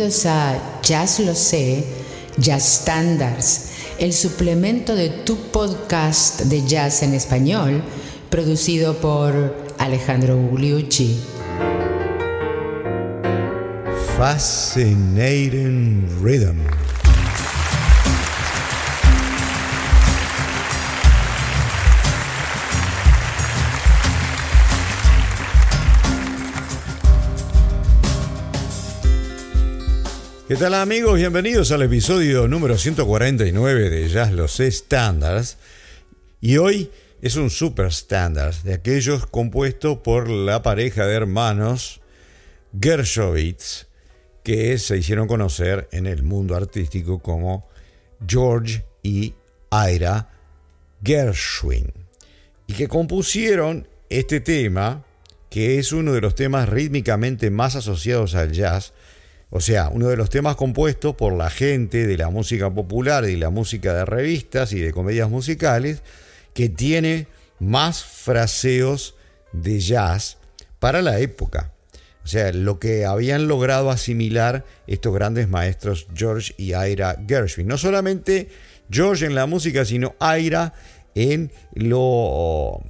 Bienvenidos 0.00 0.24
a 0.24 0.80
Jazz 0.80 1.20
Lo 1.20 1.34
Sé, 1.34 1.84
Jazz 2.38 2.80
Standards, 2.80 3.66
el 3.98 4.14
suplemento 4.14 4.96
de 4.96 5.10
tu 5.10 5.36
podcast 5.36 6.40
de 6.44 6.66
jazz 6.66 7.02
en 7.02 7.12
español, 7.12 7.82
producido 8.30 8.96
por 8.96 9.54
Alejandro 9.76 10.38
Gugliucci. 10.38 11.20
Fascinating 14.16 16.08
Rhythm. 16.22 16.56
¿Qué 30.50 30.56
tal 30.56 30.74
amigos? 30.74 31.14
Bienvenidos 31.14 31.70
al 31.70 31.82
episodio 31.82 32.48
número 32.48 32.76
149 32.76 33.88
de 33.88 34.08
Jazz 34.08 34.32
Los 34.32 34.58
Standards. 34.58 35.58
Y 36.40 36.56
hoy 36.56 36.90
es 37.22 37.36
un 37.36 37.50
super 37.50 37.86
standard 37.92 38.56
de 38.64 38.74
aquellos 38.74 39.26
compuestos 39.26 39.98
por 39.98 40.28
la 40.28 40.60
pareja 40.60 41.06
de 41.06 41.14
hermanos 41.14 42.00
Gershowitz 42.80 43.86
que 44.42 44.76
se 44.78 44.98
hicieron 44.98 45.28
conocer 45.28 45.88
en 45.92 46.08
el 46.08 46.24
mundo 46.24 46.56
artístico 46.56 47.20
como 47.20 47.68
George 48.26 48.84
y 49.04 49.34
Ira 49.70 50.30
Gershwin 51.04 51.92
y 52.66 52.72
que 52.72 52.88
compusieron 52.88 53.86
este 54.08 54.40
tema 54.40 55.04
que 55.48 55.78
es 55.78 55.92
uno 55.92 56.12
de 56.12 56.20
los 56.20 56.34
temas 56.34 56.68
rítmicamente 56.68 57.52
más 57.52 57.76
asociados 57.76 58.34
al 58.34 58.50
jazz 58.50 58.92
o 59.50 59.60
sea, 59.60 59.88
uno 59.88 60.08
de 60.08 60.16
los 60.16 60.30
temas 60.30 60.54
compuestos 60.54 61.16
por 61.16 61.32
la 61.32 61.50
gente 61.50 62.06
de 62.06 62.16
la 62.16 62.30
música 62.30 62.72
popular 62.72 63.28
y 63.28 63.36
la 63.36 63.50
música 63.50 63.92
de 63.94 64.04
revistas 64.04 64.72
y 64.72 64.78
de 64.78 64.92
comedias 64.92 65.28
musicales 65.28 66.02
que 66.54 66.68
tiene 66.68 67.26
más 67.58 68.04
fraseos 68.04 69.16
de 69.52 69.80
jazz 69.80 70.38
para 70.78 71.02
la 71.02 71.18
época. 71.18 71.72
O 72.22 72.28
sea, 72.28 72.52
lo 72.52 72.78
que 72.78 73.06
habían 73.06 73.48
logrado 73.48 73.90
asimilar 73.90 74.64
estos 74.86 75.12
grandes 75.12 75.48
maestros 75.48 76.06
George 76.14 76.54
y 76.56 76.74
Ira 76.74 77.18
Gershwin. 77.26 77.66
No 77.66 77.76
solamente 77.76 78.48
George 78.88 79.26
en 79.26 79.34
la 79.34 79.46
música, 79.46 79.84
sino 79.84 80.14
Ira 80.20 80.74
en 81.16 81.50
lo, 81.74 82.82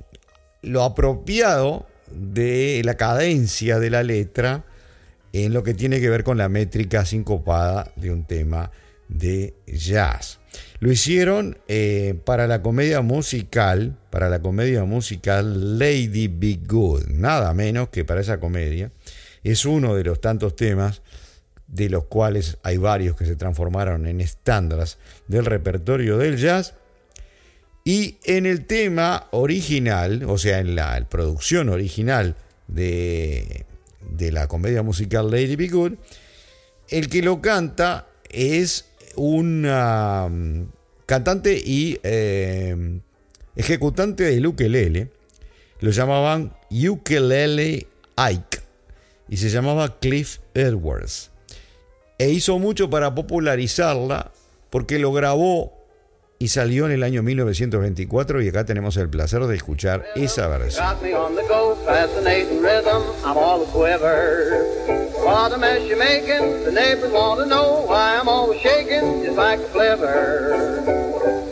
lo 0.60 0.82
apropiado 0.82 1.86
de 2.10 2.82
la 2.84 2.96
cadencia 2.96 3.78
de 3.78 3.88
la 3.88 4.02
letra 4.02 4.64
en 5.32 5.52
lo 5.52 5.62
que 5.62 5.74
tiene 5.74 6.00
que 6.00 6.10
ver 6.10 6.24
con 6.24 6.38
la 6.38 6.48
métrica 6.48 7.04
sincopada 7.04 7.92
de 7.96 8.10
un 8.10 8.24
tema 8.24 8.70
de 9.08 9.54
jazz. 9.66 10.38
Lo 10.80 10.90
hicieron 10.90 11.58
eh, 11.68 12.18
para 12.24 12.46
la 12.46 12.62
comedia 12.62 13.02
musical, 13.02 13.96
para 14.10 14.28
la 14.28 14.40
comedia 14.40 14.84
musical 14.84 15.78
Lady 15.78 16.28
Be 16.28 16.60
Good, 16.66 17.08
nada 17.08 17.52
menos 17.54 17.88
que 17.90 18.04
para 18.04 18.20
esa 18.20 18.40
comedia. 18.40 18.90
Es 19.42 19.64
uno 19.64 19.94
de 19.94 20.04
los 20.04 20.20
tantos 20.20 20.56
temas 20.56 21.02
de 21.66 21.88
los 21.88 22.04
cuales 22.04 22.58
hay 22.62 22.78
varios 22.78 23.16
que 23.16 23.26
se 23.26 23.36
transformaron 23.36 24.06
en 24.06 24.20
estándares 24.20 24.98
del 25.28 25.46
repertorio 25.46 26.18
del 26.18 26.36
jazz. 26.36 26.74
Y 27.84 28.18
en 28.24 28.46
el 28.46 28.66
tema 28.66 29.28
original, 29.30 30.24
o 30.26 30.36
sea, 30.36 30.58
en 30.58 30.74
la 30.74 31.06
producción 31.08 31.68
original 31.68 32.36
de 32.68 33.64
de 34.16 34.32
la 34.32 34.48
comedia 34.48 34.82
musical 34.82 35.30
Lady 35.30 35.56
Be 35.56 35.68
Good, 35.68 35.92
el 36.88 37.08
que 37.08 37.22
lo 37.22 37.40
canta 37.40 38.06
es 38.28 38.86
un 39.16 39.66
um, 39.66 40.66
cantante 41.06 41.56
y 41.56 41.98
eh, 42.02 43.00
ejecutante 43.56 44.24
de 44.24 44.46
ukelele. 44.46 45.10
Lo 45.80 45.90
llamaban 45.90 46.52
Ukulele 46.70 47.86
Ike 48.16 48.58
y 49.28 49.36
se 49.38 49.48
llamaba 49.48 49.98
Cliff 49.98 50.38
Edwards. 50.54 51.30
E 52.18 52.30
hizo 52.30 52.58
mucho 52.58 52.90
para 52.90 53.14
popularizarla 53.14 54.30
porque 54.68 54.98
lo 54.98 55.12
grabó 55.12 55.79
y 56.42 56.48
salió 56.48 56.86
en 56.86 56.92
el 56.92 57.02
año 57.02 57.22
1924 57.22 58.40
y 58.40 58.48
acá 58.48 58.64
tenemos 58.64 58.96
el 58.96 59.10
placer 59.10 59.44
de 59.44 59.56
escuchar 59.56 60.06
esa 60.16 60.48
versión. 60.48 60.86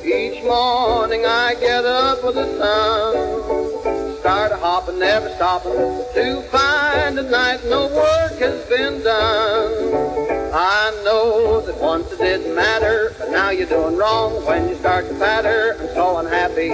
Each 0.05 0.43
morning 0.43 1.21
I 1.27 1.55
get 1.61 1.85
up 1.85 2.25
with 2.25 2.37
the 2.37 2.47
sun, 2.57 4.17
start 4.21 4.53
a 4.53 4.57
hopping, 4.57 4.99
never 4.99 5.29
stopping, 5.37 5.73
to 6.15 6.43
find 6.51 7.19
a 7.19 7.23
night 7.23 7.61
no 7.69 7.89
work 7.89 8.41
has 8.41 8.65
been 8.71 9.03
done. 9.03 10.28
I 10.53 11.03
know 11.05 11.61
that 11.61 11.79
once 11.79 12.11
it 12.13 12.19
didn't 12.19 12.55
matter, 12.55 13.15
but 13.19 13.31
now 13.31 13.51
you're 13.51 13.69
doing 13.69 13.97
wrong 13.97 14.45
when 14.47 14.69
you 14.69 14.77
start 14.77 15.09
to 15.09 15.15
patter. 15.15 15.77
I'm 15.79 15.89
so 15.95 16.19
unhappy. 16.19 16.71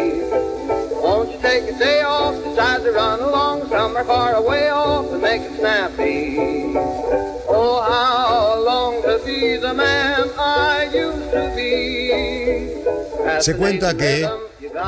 Won't 1.03 1.33
you 1.33 1.39
take 1.41 1.65
a 1.65 1.79
day 1.79 2.03
off, 2.03 2.34
decide 2.45 2.83
to 2.84 2.93
run 2.93 3.21
along 3.21 3.69
somewhere 3.69 4.05
far 4.05 4.34
away 4.34 4.71
off 4.71 5.13
and 5.13 5.21
make 5.21 5.43
it 5.43 5.59
snappy? 5.59 6.75
Oh, 7.49 7.83
how 7.83 8.63
long 8.65 9.03
to 9.03 9.21
be 9.25 9.57
the 9.57 9.75
man 9.75 10.31
I 10.39 10.89
used 10.93 11.31
to 11.33 11.53
be. 11.57 12.84
Se 13.41 13.57
cuenta 13.57 13.97
que 13.97 14.29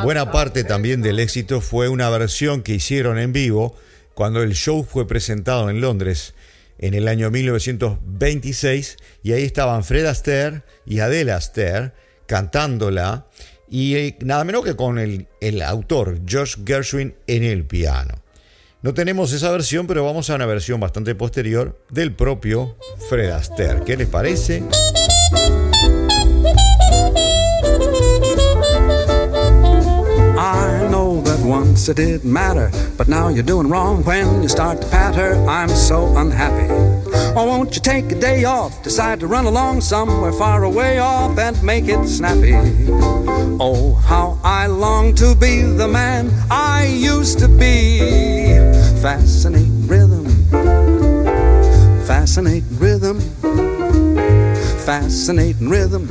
buena 0.05 0.31
parte 0.31 0.65
también 0.65 1.03
del 1.03 1.19
éxito 1.19 1.61
fue 1.61 1.89
una 1.89 2.09
versión 2.11 2.63
que 2.63 2.75
hicieron 2.75 3.19
en 3.19 3.33
vivo 3.33 3.75
cuando 4.15 4.43
el 4.43 4.55
show 4.55 4.85
fue 4.85 5.07
presentado 5.07 5.69
en 5.69 5.81
Londres 5.81 6.35
en 6.79 6.95
el 6.95 7.09
año 7.09 7.31
1926 7.31 8.97
y 9.23 9.33
ahí 9.33 9.43
estaban 9.43 9.85
Fred 9.85 10.07
Astaire 10.07 10.63
y 10.85 11.01
Adele 11.01 11.33
Astaire 11.33 11.93
cantándola 12.27 13.27
y 13.69 13.97
eh, 13.97 14.17
nada 14.21 14.45
menos 14.45 14.65
que 14.65 14.77
con 14.77 14.99
el, 14.99 15.29
el 15.41 15.63
autor 15.63 16.21
Josh 16.29 16.57
Gershwin 16.65 17.15
en 17.27 17.45
el 17.45 17.65
piano. 17.65 18.15
No 18.83 18.95
tenemos 18.95 19.33
esa 19.33 19.51
versión, 19.51 19.87
pero 19.87 20.05
vamos 20.05 20.31
a 20.31 20.37
una 20.37 20.47
versión 20.47 20.79
bastante 20.79 21.15
posterior 21.15 21.81
del 21.91 22.15
propio 22.15 22.77
Fred 23.09 23.31
Astaire. 23.31 23.83
¿Qué 23.85 23.97
les 23.97 24.07
parece? 24.07 24.63
Once 31.45 31.89
it 31.89 31.97
didn't 31.97 32.31
matter, 32.31 32.71
but 32.97 33.09
now 33.09 33.29
you're 33.29 33.43
doing 33.43 33.69
wrong 33.69 34.05
when 34.05 34.43
you 34.43 34.49
start 34.49 34.81
to 34.81 34.89
patter. 34.89 35.35
I'm 35.47 35.69
so 35.69 36.17
unhappy. 36.17 36.69
Oh, 37.37 37.47
won't 37.47 37.75
you 37.75 37.83
take 37.83 38.11
a 38.13 38.15
day 38.19 38.45
off, 38.45 38.83
decide 38.83 39.21
to 39.21 39.27
run 39.27 39.47
along 39.47 39.81
somewhere 39.81 40.33
far 40.33 40.65
away 40.65 40.99
off 40.99 41.39
and 41.39 41.61
make 41.63 41.89
it 41.89 42.07
snappy? 42.07 42.55
Oh, 43.61 43.95
how 44.07 44.39
I 44.43 44.67
long 44.67 45.15
to 45.17 45.35
be 45.35 45.63
the 45.63 45.89
man 45.89 46.31
I 46.51 46.87
used 46.87 47.39
to 47.41 47.49
be. 47.49 47.99
Fascinating 49.01 49.87
rhythm, 49.87 50.27
fascinating 52.07 52.79
rhythm, 52.79 53.21
fascinating 54.85 55.69
rhythm. 55.69 56.09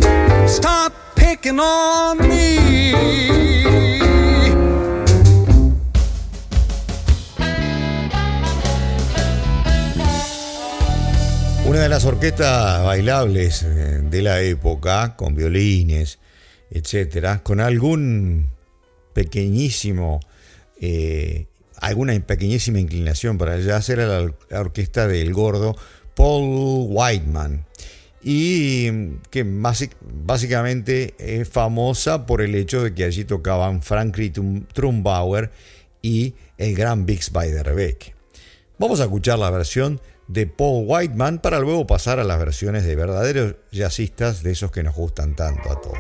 Stop 0.48 0.94
picking 1.16 1.60
on 1.60 2.18
me. 2.20 3.36
Una 11.76 11.84
de 11.84 11.90
las 11.90 12.06
orquestas 12.06 12.86
bailables 12.86 13.64
eh, 13.64 14.00
de 14.02 14.22
la 14.22 14.40
época, 14.40 15.18
con 15.18 15.36
violines, 15.36 16.20
etcétera, 16.72 17.44
con 17.44 17.60
algún 17.60 18.48
pequeñísimo, 19.12 20.22
eh, 20.80 21.48
alguna 21.82 22.18
pequeñísima 22.22 22.80
inclinación 22.80 23.38
para 23.38 23.56
el 23.56 23.68
era 23.68 24.22
la, 24.22 24.34
orquesta 24.58 25.06
del 25.10 25.34
gordo 25.34 25.76
Paul 26.16 26.88
Whiteman 26.92 27.66
y 28.24 29.18
que 29.30 29.46
básicamente 29.46 31.14
es 31.18 31.50
famosa 31.50 32.26
por 32.26 32.42
el 32.42 32.56
hecho 32.56 32.84
de 32.84 32.94
que 32.94 33.04
allí 33.04 33.26
tocaban 33.26 33.82
Frankie 33.82 34.32
Trumbauer 34.72 35.52
y 36.02 36.36
el 36.58 36.74
gran 36.74 37.06
Bix 37.06 37.34
Beiderbecke. 37.34 38.16
Vamos 38.80 39.02
a 39.02 39.04
escuchar 39.04 39.40
la 39.40 39.50
versión 39.50 40.00
de 40.28 40.48
Paul 40.48 40.86
Whiteman 40.88 41.40
para 41.40 41.60
luego 41.60 41.88
pasar 41.88 42.20
a 42.20 42.24
las 42.24 42.40
versiones 42.40 42.86
de 42.86 42.96
verdaderos 42.96 43.56
jazzistas 43.72 44.44
de 44.44 44.52
esos 44.52 44.72
que 44.72 44.84
nos 44.84 44.96
gustan 44.96 45.36
tanto 45.36 45.72
a 45.72 45.82
todos. 45.82 46.00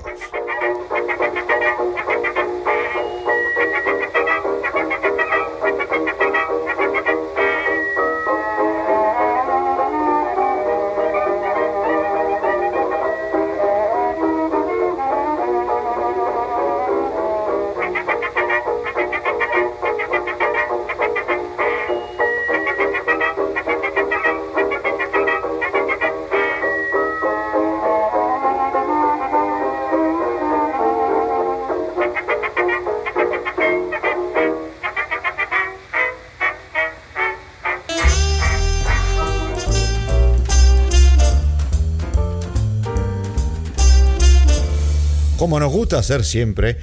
Como 45.45 45.59
nos 45.59 45.71
gusta 45.71 45.99
hacer 45.99 46.25
siempre, 46.25 46.75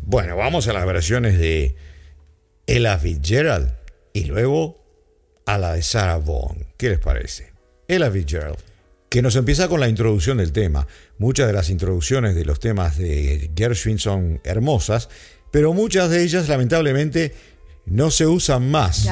bueno, 0.00 0.38
vamos 0.38 0.66
a 0.68 0.72
las 0.72 0.86
versiones 0.86 1.38
de 1.38 1.76
Ella 2.66 2.98
Fitzgerald 2.98 3.74
y 4.14 4.24
luego 4.24 4.82
a 5.44 5.58
la 5.58 5.74
de 5.74 5.82
Sarah 5.82 6.16
Vaughan. 6.16 6.64
¿Qué 6.78 6.88
les 6.88 6.98
parece? 6.98 7.52
Ella 7.86 8.10
Fitzgerald, 8.10 8.56
que 9.10 9.20
nos 9.20 9.36
empieza 9.36 9.68
con 9.68 9.80
la 9.80 9.88
introducción 9.90 10.38
del 10.38 10.52
tema. 10.52 10.86
Muchas 11.18 11.46
de 11.46 11.52
las 11.52 11.68
introducciones 11.68 12.34
de 12.34 12.46
los 12.46 12.58
temas 12.58 12.96
de 12.96 13.50
Gershwin 13.54 13.98
son 13.98 14.40
hermosas, 14.44 15.10
pero 15.50 15.74
muchas 15.74 16.08
de 16.08 16.22
ellas 16.22 16.48
lamentablemente 16.48 17.34
no 17.84 18.10
se 18.10 18.26
usan 18.26 18.70
más. 18.70 19.04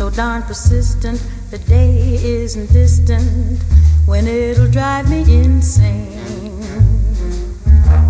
So 0.00 0.08
darn 0.08 0.42
persistent, 0.44 1.22
the 1.50 1.58
day 1.58 2.14
isn't 2.24 2.72
distant 2.72 3.62
when 4.06 4.26
it'll 4.26 4.70
drive 4.70 5.10
me 5.10 5.20
insane. 5.44 6.58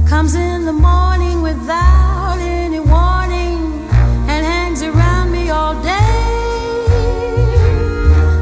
Comes 0.07 0.37
in 0.37 0.67
the 0.67 0.73
morning 0.73 1.43
without 1.43 2.39
any 2.39 2.79
warning 2.79 3.89
and 4.31 4.47
hangs 4.47 4.85
around 4.85 5.33
me 5.33 5.51
all 5.51 5.75
day. 5.83 6.15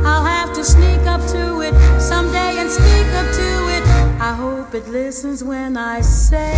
I'll 0.05 0.27
have 0.27 0.53
to 0.53 0.63
sneak 0.63 1.07
up 1.07 1.23
to 1.29 1.63
it 1.63 1.73
someday 1.99 2.59
and 2.59 2.71
speak 2.71 3.09
up 3.15 3.33
to 3.33 3.51
it. 3.77 3.83
I 4.21 4.35
hope 4.35 4.75
it 4.75 4.89
listens 4.89 5.43
when 5.43 5.79
I 5.79 6.03
say, 6.03 6.53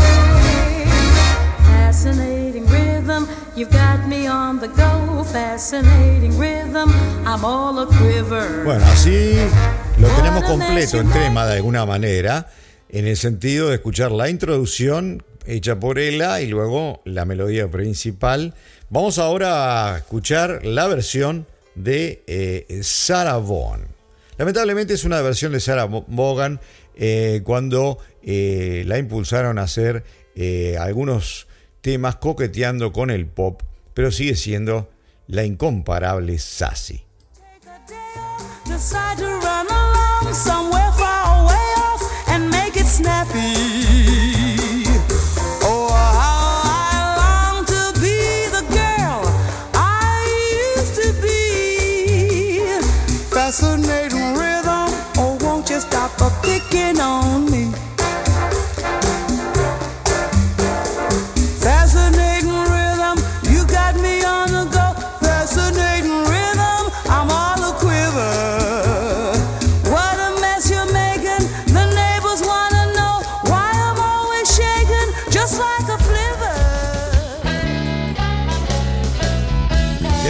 Fascinating 1.71 2.67
rhythm, 3.11 3.27
you've 3.57 3.71
got 3.71 4.07
me 4.07 4.27
on 4.27 4.61
the 4.61 4.69
go. 4.69 5.25
Fascinating 5.25 6.37
rhythm, 6.39 6.91
I'm 7.27 7.45
all 7.45 7.79
a 7.81 7.87
quiver. 7.87 8.65
Bueno, 8.65 8.85
así 8.87 9.37
lo 9.99 10.09
tenemos 10.09 10.45
completo 10.45 10.99
en 10.99 11.11
tema 11.11 11.47
de 11.47 11.57
alguna 11.57 11.87
manera, 11.87 12.51
en 12.89 13.07
el 13.07 13.17
sentido 13.17 13.69
de 13.69 13.77
escuchar 13.77 14.13
la 14.13 14.29
introducción 14.29 15.23
hecha 15.47 15.79
por 15.79 15.99
ella 15.99 16.41
y 16.41 16.47
luego 16.47 17.03
la 17.05 17.25
melodía 17.25 17.69
principal. 17.71 18.55
Vamos 18.89 19.19
ahora 19.19 19.95
a 19.95 19.99
escuchar 19.99 20.65
la 20.65 20.87
versión 20.89 21.47
de 21.75 22.23
eh, 22.27 22.81
Sarah 22.83 23.39
Vaughan. 23.39 23.87
Lamentablemente 24.37 24.95
es 24.95 25.05
una 25.05 25.21
versión 25.21 25.53
de 25.53 25.61
Sarah 25.61 25.87
Vaughan 25.87 26.61
eh, 26.97 27.43
cuando 27.45 27.99
eh, 28.23 28.85
la 28.87 28.99
impulsaron 28.99 29.59
a 29.59 29.63
hacer 29.63 30.05
algunos 30.79 31.47
temas 31.81 32.17
coqueteando 32.17 32.93
con 32.93 33.11
el 33.11 33.27
pop, 33.27 33.63
pero 33.95 34.11
sigue 34.11 34.37
siendo 34.37 34.91
la 35.27 35.45
incomparable 35.45 36.39
Sassy. 36.39 37.05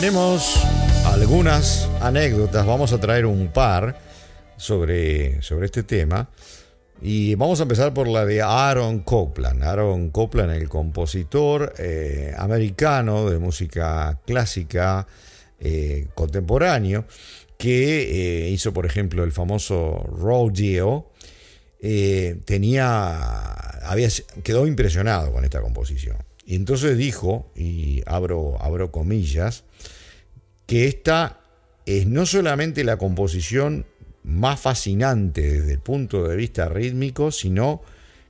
Tenemos 0.00 0.56
algunas 1.05 1.87
anécdotas, 2.00 2.64
vamos 2.64 2.91
a 2.94 2.99
traer 2.99 3.26
un 3.26 3.49
par 3.49 4.00
sobre, 4.56 5.43
sobre 5.43 5.67
este 5.67 5.82
tema. 5.82 6.31
Y 7.02 7.35
vamos 7.35 7.61
a 7.61 7.64
empezar 7.64 7.93
por 7.93 8.08
la 8.08 8.25
de 8.25 8.41
Aaron 8.41 9.00
Copland. 9.00 9.62
Aaron 9.62 10.08
Copland, 10.08 10.52
el 10.52 10.70
compositor 10.70 11.75
eh, 11.76 12.32
americano 12.38 13.29
de 13.29 13.38
música 13.38 14.19
clásica 14.25 15.06
eh, 15.58 16.06
contemporáneo, 16.14 17.05
que 17.58 18.47
eh, 18.47 18.49
hizo, 18.49 18.73
por 18.73 18.87
ejemplo, 18.87 19.23
el 19.23 19.32
famoso 19.32 20.02
Rodeo, 20.19 21.11
eh, 21.79 22.41
tenía, 22.47 23.19
había, 23.82 24.08
quedó 24.43 24.67
impresionado 24.67 25.31
con 25.31 25.44
esta 25.44 25.61
composición. 25.61 26.30
Y 26.50 26.56
entonces 26.56 26.99
dijo, 26.99 27.49
y 27.55 28.02
abro, 28.06 28.56
abro 28.61 28.91
comillas, 28.91 29.62
que 30.67 30.88
esta 30.88 31.38
es 31.87 32.08
no 32.08 32.26
solamente 32.26 32.82
la 32.82 32.97
composición 32.97 33.87
más 34.25 34.58
fascinante 34.58 35.43
desde 35.43 35.75
el 35.75 35.78
punto 35.78 36.26
de 36.26 36.35
vista 36.35 36.69
rítmico, 36.69 37.30
sino 37.30 37.83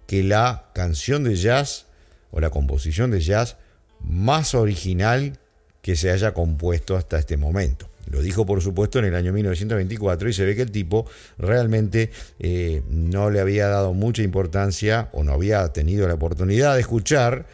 que 0.06 0.22
la 0.22 0.68
canción 0.74 1.24
de 1.24 1.34
jazz 1.34 1.86
o 2.30 2.40
la 2.40 2.50
composición 2.50 3.10
de 3.10 3.20
jazz 3.20 3.56
más 4.00 4.54
original 4.54 5.38
que 5.80 5.96
se 5.96 6.10
haya 6.10 6.34
compuesto 6.34 6.98
hasta 6.98 7.18
este 7.18 7.38
momento. 7.38 7.88
Lo 8.10 8.20
dijo, 8.20 8.44
por 8.44 8.60
supuesto, 8.60 8.98
en 8.98 9.06
el 9.06 9.14
año 9.14 9.32
1924 9.32 10.28
y 10.28 10.32
se 10.34 10.44
ve 10.44 10.54
que 10.54 10.62
el 10.62 10.70
tipo 10.70 11.06
realmente 11.38 12.10
eh, 12.38 12.82
no 12.90 13.30
le 13.30 13.40
había 13.40 13.68
dado 13.68 13.94
mucha 13.94 14.22
importancia 14.22 15.08
o 15.12 15.24
no 15.24 15.32
había 15.32 15.66
tenido 15.72 16.06
la 16.06 16.14
oportunidad 16.14 16.74
de 16.74 16.82
escuchar 16.82 17.46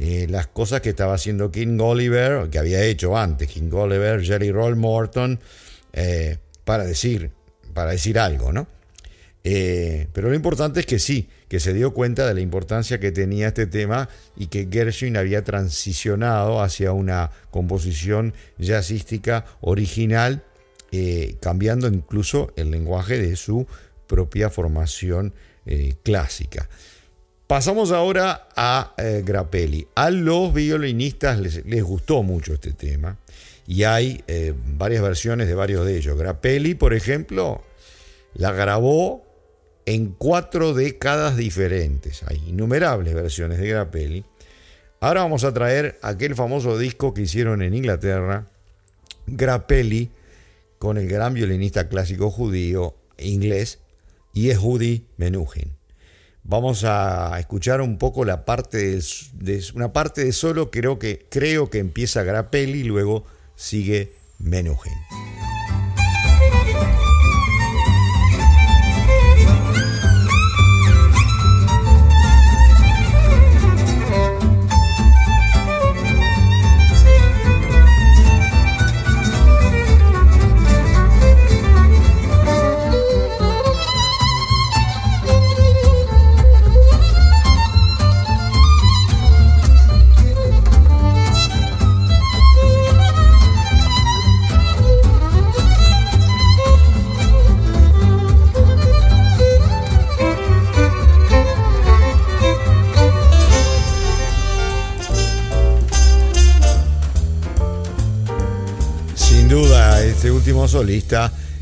eh, 0.00 0.28
las 0.30 0.46
cosas 0.46 0.80
que 0.80 0.90
estaba 0.90 1.14
haciendo 1.14 1.50
King 1.50 1.76
Oliver, 1.80 2.48
que 2.50 2.60
había 2.60 2.84
hecho 2.84 3.18
antes, 3.18 3.48
King 3.48 3.70
Oliver, 3.72 4.22
Jerry 4.22 4.52
Roll 4.52 4.76
Morton, 4.76 5.40
eh, 5.92 6.38
para 6.64 6.84
decir, 6.84 7.32
para 7.74 7.90
decir 7.90 8.16
algo, 8.20 8.52
¿no? 8.52 8.68
Eh, 9.42 10.06
pero 10.12 10.28
lo 10.28 10.36
importante 10.36 10.78
es 10.80 10.86
que 10.86 11.00
sí, 11.00 11.28
que 11.48 11.58
se 11.58 11.72
dio 11.74 11.94
cuenta 11.94 12.28
de 12.28 12.34
la 12.34 12.40
importancia 12.40 13.00
que 13.00 13.10
tenía 13.10 13.48
este 13.48 13.66
tema 13.66 14.08
y 14.36 14.46
que 14.46 14.68
Gershwin 14.70 15.16
había 15.16 15.42
transicionado 15.42 16.62
hacia 16.62 16.92
una 16.92 17.32
composición 17.50 18.34
jazzística 18.58 19.46
original, 19.60 20.44
cambiando 21.40 21.88
incluso 21.88 22.52
el 22.56 22.70
lenguaje 22.70 23.18
de 23.18 23.36
su 23.36 23.66
propia 24.06 24.48
formación 24.48 25.34
clásica. 26.02 26.68
Pasamos 27.48 27.92
ahora 27.92 28.46
a 28.56 28.92
eh, 28.98 29.22
Grappelli. 29.24 29.88
A 29.94 30.10
los 30.10 30.52
violinistas 30.52 31.40
les, 31.40 31.64
les, 31.64 31.82
gustó 31.82 32.22
mucho 32.22 32.52
este 32.52 32.74
tema 32.74 33.16
y 33.66 33.84
hay 33.84 34.22
eh, 34.28 34.52
varias 34.76 35.02
versiones 35.02 35.48
de 35.48 35.54
varios 35.54 35.86
de 35.86 35.96
ellos. 35.96 36.18
Grappelli, 36.18 36.74
por 36.74 36.92
ejemplo, 36.92 37.64
la 38.34 38.52
grabó 38.52 39.24
en 39.86 40.08
cuatro 40.12 40.74
décadas 40.74 41.38
diferentes. 41.38 42.22
Hay 42.24 42.36
innumerables 42.48 43.14
versiones 43.14 43.58
de 43.58 43.68
Grappelli. 43.68 44.26
Ahora 45.00 45.22
vamos 45.22 45.44
a 45.44 45.54
traer 45.54 45.98
aquel 46.02 46.34
famoso 46.34 46.76
disco 46.76 47.14
que 47.14 47.22
hicieron 47.22 47.62
en 47.62 47.72
Inglaterra, 47.72 48.50
Grappelli, 49.26 50.10
con 50.78 50.98
el 50.98 51.08
gran 51.08 51.32
violinista 51.32 51.88
clásico 51.88 52.30
judío 52.30 52.94
inglés 53.16 53.78
Yehudi 54.34 55.06
Menuhin. 55.16 55.77
Vamos 56.50 56.84
a 56.84 57.38
escuchar 57.38 57.82
un 57.82 57.98
poco 57.98 58.24
la 58.24 58.46
parte 58.46 58.78
de, 59.34 59.64
una 59.74 59.92
parte 59.92 60.24
de 60.24 60.32
solo, 60.32 60.70
creo 60.70 60.98
que, 60.98 61.26
creo 61.28 61.68
que 61.68 61.78
empieza 61.78 62.22
Grappelli 62.22 62.80
y 62.80 62.84
luego 62.84 63.26
sigue 63.54 64.14
Menuhin. 64.38 64.94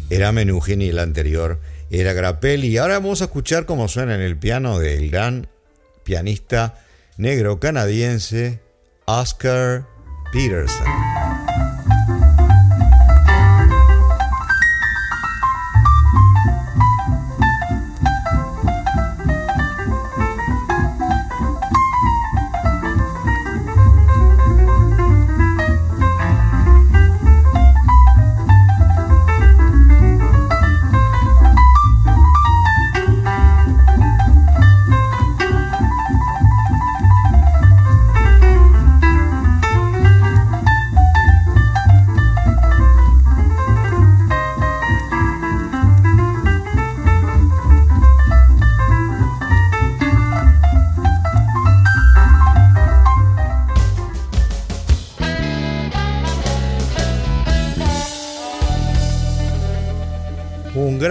Era 0.09 0.31
Menuhin 0.33 0.83
y 0.83 0.89
el 0.89 0.99
anterior 0.99 1.61
era 1.91 2.13
Grappelli. 2.13 2.69
Y 2.69 2.79
ahora 2.79 2.99
vamos 2.99 3.23
a 3.23 3.25
escuchar 3.25 3.67
cómo 3.67 3.89
suena 3.89 4.15
en 4.15 4.21
el 4.21 4.37
piano 4.37 4.79
del 4.79 5.11
gran 5.11 5.49
pianista 6.05 6.79
negro 7.17 7.59
canadiense 7.59 8.61
Oscar 9.07 9.87
Peterson. 10.33 11.16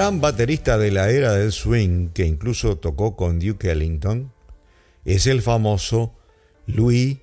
Gran 0.06 0.22
baterista 0.22 0.78
de 0.78 0.92
la 0.92 1.10
era 1.10 1.34
del 1.34 1.52
swing, 1.52 2.10
que 2.10 2.28
incluso 2.28 2.78
tocó 2.78 3.16
con 3.16 3.40
Duke 3.40 3.72
Ellington, 3.72 4.32
es 5.04 5.26
el 5.26 5.42
famoso 5.42 6.14
Louis 6.68 7.18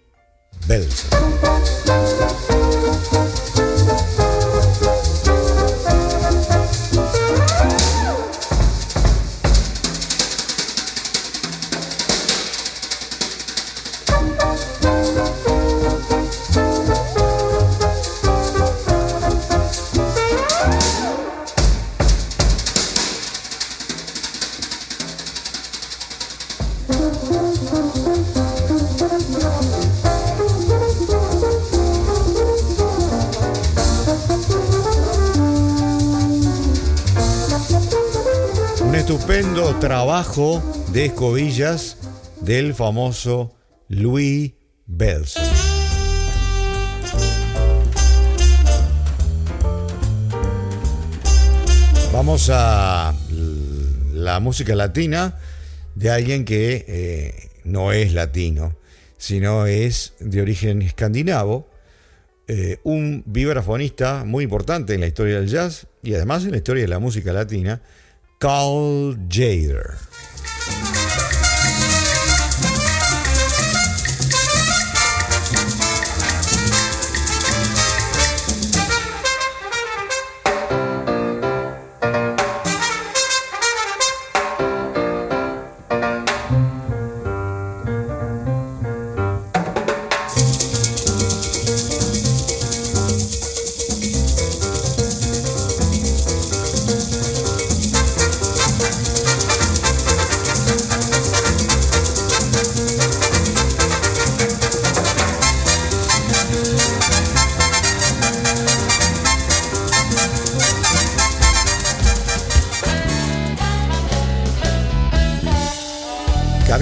Bellson. 39.09 39.81
trabajo 39.81 40.63
de 40.93 41.07
escobillas 41.07 41.97
del 42.41 42.73
famoso 42.73 43.53
Louis 43.89 44.53
Belson. 44.87 45.43
Vamos 52.13 52.49
a 52.53 53.13
la 54.13 54.39
música 54.39 54.77
latina 54.77 55.37
de 55.97 56.11
alguien 56.11 56.45
que 56.45 56.85
eh, 56.87 57.51
no 57.65 57.91
es 57.91 58.13
latino, 58.13 58.77
sino 59.19 59.67
es 59.67 60.15
de 60.21 60.43
origen 60.43 60.81
escandinavo, 60.81 61.69
eh, 62.47 62.79
un 62.85 63.25
vibrafonista 63.27 64.25
muy 64.25 64.45
importante 64.45 64.95
en 64.95 65.01
la 65.01 65.09
historia 65.09 65.41
del 65.41 65.49
jazz 65.49 65.89
y 66.05 66.15
además 66.15 66.45
en 66.45 66.53
la 66.53 66.59
historia 66.59 66.83
de 66.83 66.89
la 66.89 67.01
música 67.01 67.33
latina, 67.33 67.83
Carl 68.43 69.15
Jader. 69.29 71.02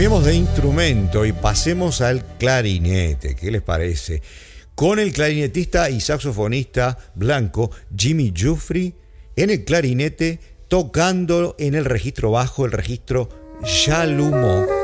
De 0.00 0.34
instrumento 0.34 1.26
y 1.26 1.32
pasemos 1.32 2.00
al 2.00 2.24
clarinete. 2.38 3.36
¿Qué 3.36 3.50
les 3.50 3.60
parece? 3.60 4.22
Con 4.74 4.98
el 4.98 5.12
clarinetista 5.12 5.90
y 5.90 6.00
saxofonista 6.00 6.96
blanco 7.14 7.70
Jimmy 7.94 8.32
Jufrey 8.34 8.94
en 9.36 9.50
el 9.50 9.62
clarinete 9.62 10.40
tocando 10.68 11.54
en 11.58 11.74
el 11.74 11.84
registro 11.84 12.30
bajo, 12.30 12.64
el 12.64 12.72
registro 12.72 13.28
Chalumeau. 13.62 14.79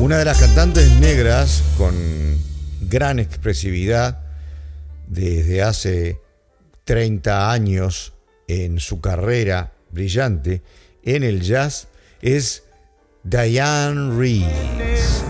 Una 0.00 0.16
de 0.16 0.24
las 0.24 0.40
cantantes 0.40 0.90
negras 0.98 1.62
con 1.76 1.94
gran 2.88 3.18
expresividad 3.18 4.22
desde 5.06 5.62
hace 5.62 6.18
30 6.84 7.52
años 7.52 8.14
en 8.48 8.80
su 8.80 9.02
carrera 9.02 9.74
brillante 9.90 10.62
en 11.04 11.22
el 11.22 11.42
jazz 11.42 11.88
es 12.22 12.62
Diane 13.24 14.16
Reeves. 14.16 15.22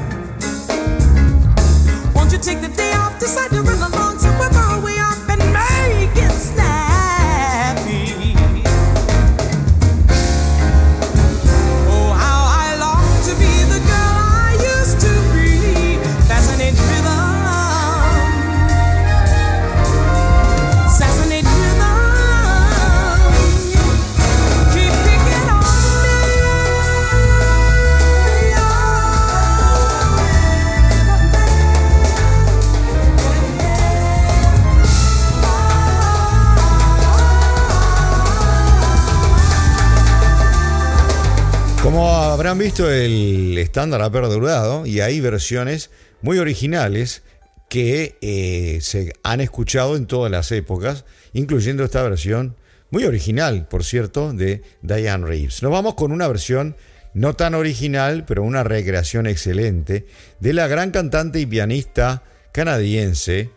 Visto 42.60 42.90
el 42.90 43.56
estándar 43.56 44.02
ha 44.02 44.12
perdurado 44.12 44.84
y 44.84 45.00
hay 45.00 45.18
versiones 45.22 45.90
muy 46.20 46.38
originales 46.38 47.22
que 47.70 48.18
eh, 48.20 48.80
se 48.82 49.14
han 49.22 49.40
escuchado 49.40 49.96
en 49.96 50.06
todas 50.06 50.30
las 50.30 50.52
épocas, 50.52 51.06
incluyendo 51.32 51.84
esta 51.84 52.02
versión 52.02 52.56
muy 52.90 53.04
original, 53.04 53.66
por 53.66 53.82
cierto, 53.82 54.34
de 54.34 54.62
Diane 54.82 55.24
Reeves. 55.24 55.62
Nos 55.62 55.72
vamos 55.72 55.94
con 55.94 56.12
una 56.12 56.28
versión 56.28 56.76
no 57.14 57.34
tan 57.34 57.54
original, 57.54 58.26
pero 58.26 58.42
una 58.42 58.62
recreación 58.62 59.26
excelente 59.26 60.06
de 60.38 60.52
la 60.52 60.66
gran 60.66 60.90
cantante 60.90 61.40
y 61.40 61.46
pianista 61.46 62.24
canadiense 62.52 63.48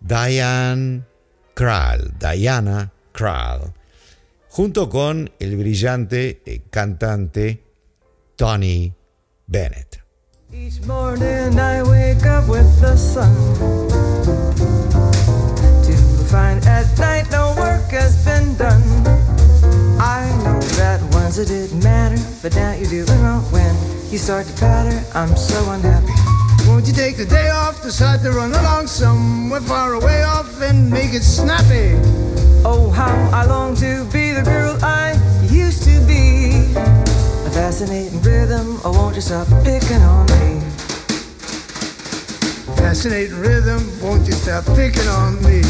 Diane 0.00 1.02
Krall, 1.54 2.12
Diana 2.18 2.92
Krall, 3.12 3.72
junto 4.48 4.88
con 4.88 5.30
el 5.38 5.56
brillante 5.56 6.42
eh, 6.44 6.62
cantante 6.70 7.61
Tony 8.42 8.92
Bennett. 9.46 10.00
Each 10.52 10.80
morning 10.80 11.56
I 11.60 11.80
wake 11.84 12.26
up 12.26 12.48
with 12.48 12.80
the 12.80 12.96
sun 12.96 13.32
to 15.84 16.24
find 16.24 16.58
at 16.66 16.98
night 16.98 17.30
no 17.30 17.54
work 17.56 17.88
has 17.92 18.24
been 18.24 18.56
done. 18.56 18.82
I 20.00 20.26
know 20.42 20.58
that 20.74 21.00
once 21.12 21.38
it 21.38 21.46
didn't 21.54 21.84
matter, 21.84 22.20
but 22.42 22.52
now 22.56 22.72
you're 22.72 23.04
doing 23.04 23.22
wrong 23.22 23.44
when 23.52 23.76
you 24.10 24.18
start 24.18 24.48
to 24.48 24.54
patter. 24.54 25.00
I'm 25.14 25.36
so 25.36 25.70
unhappy. 25.70 26.12
Won't 26.66 26.88
you 26.88 26.92
take 26.92 27.18
the 27.18 27.26
day 27.26 27.48
off, 27.50 27.80
decide 27.80 28.22
to 28.22 28.32
run 28.32 28.50
along 28.50 28.88
somewhere 28.88 29.60
far 29.60 29.92
away 29.92 30.24
off 30.24 30.60
and 30.60 30.90
make 30.90 31.14
it 31.14 31.22
snappy? 31.22 31.94
Oh, 32.64 32.90
how 32.90 33.14
I 33.32 33.44
long 33.44 33.76
to 33.76 34.04
be 34.06 34.32
the 34.32 34.42
girl 34.42 34.76
I 34.82 35.14
used 35.48 35.84
to 35.84 36.00
be. 36.08 37.21
Fascinating 37.52 38.22
rhythm, 38.22 38.80
oh, 38.82 38.92
won't 38.92 39.14
you 39.14 39.20
stop 39.20 39.46
picking 39.62 40.02
on 40.02 40.24
me? 40.26 40.60
Fascinating 42.76 43.38
rhythm, 43.38 43.82
won't 44.00 44.26
you 44.26 44.32
stop 44.32 44.64
picking 44.74 45.06
on 45.08 45.36
me? 45.42 45.62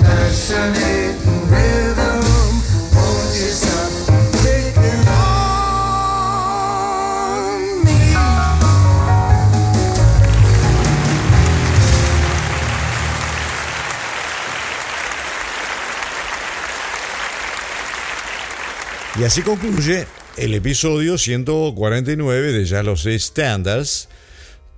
Fascinating 0.00 1.50
rhythm, 1.50 2.24
won't 2.96 3.34
you 3.36 3.52
stop 3.52 3.91
Y 19.22 19.24
así 19.24 19.42
concluye 19.42 20.08
el 20.36 20.52
episodio 20.52 21.16
149 21.16 22.50
de 22.50 22.64
Ya 22.64 22.82
los 22.82 23.04
Standards, 23.04 24.08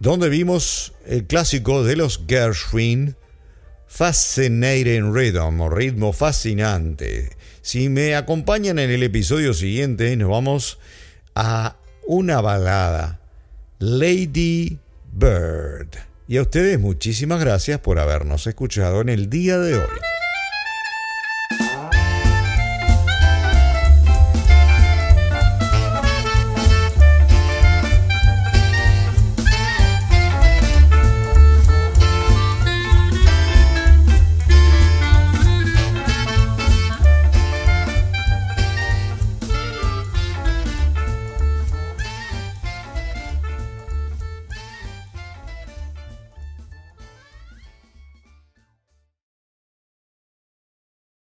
donde 0.01 0.29
vimos 0.29 0.93
el 1.07 1.25
clásico 1.25 1.83
de 1.83 1.97
los 1.97 2.21
Gershwin, 2.29 3.17
Fascinating 3.87 5.15
Rhythm, 5.15 5.63
o 5.63 5.71
ritmo 5.71 6.13
fascinante. 6.13 7.31
Si 7.63 7.89
me 7.89 8.15
acompañan 8.17 8.79
en 8.79 8.91
el 8.91 9.03
episodio 9.03 9.55
siguiente, 9.55 10.15
nos 10.15 10.29
vamos 10.29 10.79
a 11.35 11.79
una 12.07 12.43
balada, 12.43 13.23
Lady 13.79 14.79
Bird. 15.11 15.89
Y 16.29 16.37
a 16.37 16.43
ustedes 16.43 16.79
muchísimas 16.79 17.41
gracias 17.41 17.81
por 17.81 17.99
habernos 17.99 18.47
escuchado 18.47 19.01
en 19.01 19.09
el 19.09 19.31
día 19.31 19.57
de 19.59 19.79
hoy. 19.79 20.14